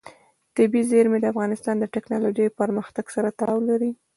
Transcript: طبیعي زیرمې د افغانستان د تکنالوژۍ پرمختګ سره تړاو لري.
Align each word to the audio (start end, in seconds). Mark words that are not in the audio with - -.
طبیعي 0.57 0.83
زیرمې 0.91 1.19
د 1.21 1.25
افغانستان 1.33 1.75
د 1.79 1.85
تکنالوژۍ 1.95 2.47
پرمختګ 2.59 3.05
سره 3.15 3.29
تړاو 3.39 3.59
لري. 3.69 3.91